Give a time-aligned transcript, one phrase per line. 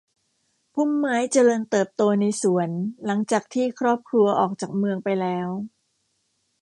[0.73, 2.69] พุ่มไม้เจริญเติบโตในสวน
[3.05, 5.49] หลังจากที่ครอบครัวออกจากเมืองไปแล้ว